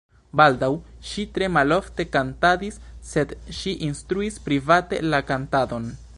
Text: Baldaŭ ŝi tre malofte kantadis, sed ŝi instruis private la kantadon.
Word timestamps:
Baldaŭ 0.39 0.69
ŝi 1.09 1.25
tre 1.35 1.49
malofte 1.57 2.05
kantadis, 2.15 2.81
sed 3.11 3.37
ŝi 3.59 3.75
instruis 3.91 4.43
private 4.49 5.05
la 5.13 5.23
kantadon. 5.31 5.89